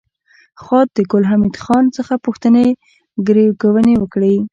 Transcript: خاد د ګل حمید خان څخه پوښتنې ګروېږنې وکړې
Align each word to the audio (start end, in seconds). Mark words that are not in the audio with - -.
خاد 0.63 0.87
د 0.97 0.99
ګل 1.11 1.23
حمید 1.31 1.55
خان 1.63 1.85
څخه 1.97 2.13
پوښتنې 2.25 2.65
ګروېږنې 3.27 3.95
وکړې 3.99 4.35